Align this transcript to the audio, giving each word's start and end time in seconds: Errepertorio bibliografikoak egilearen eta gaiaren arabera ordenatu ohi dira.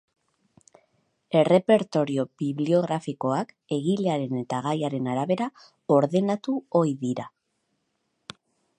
Errepertorio 1.41 2.25
bibliografikoak 2.43 3.53
egilearen 3.79 4.41
eta 4.41 4.65
gaiaren 4.71 5.13
arabera 5.15 5.51
ordenatu 6.01 6.61
ohi 6.81 7.01
dira. 7.07 7.31